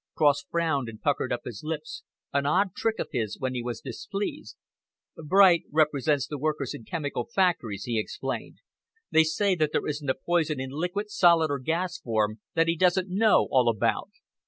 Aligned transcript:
Cross 0.15 0.45
frowned 0.49 0.89
and 0.89 0.99
puckered 0.99 1.31
up 1.31 1.41
his 1.45 1.61
lips, 1.63 2.01
an 2.33 2.43
odd 2.47 2.73
trick 2.75 2.97
of 2.97 3.09
his 3.11 3.37
when 3.37 3.53
he 3.53 3.61
was 3.61 3.81
displeased. 3.81 4.57
"Bright 5.15 5.65
represents 5.71 6.25
the 6.25 6.39
workers 6.39 6.73
in 6.73 6.85
chemical 6.85 7.23
factories," 7.25 7.83
he 7.83 7.99
explained. 7.99 8.61
"They 9.11 9.21
say 9.23 9.53
that 9.53 9.73
there 9.73 9.85
isn't 9.85 10.09
a 10.09 10.15
poison 10.15 10.59
in 10.59 10.71
liquid, 10.71 11.11
solid 11.11 11.51
or 11.51 11.59
gas 11.59 11.99
form, 11.99 12.39
that 12.55 12.67
he 12.67 12.75
doesn't 12.75 13.09
know 13.15 13.47
all 13.51 13.69
about. 13.69 14.09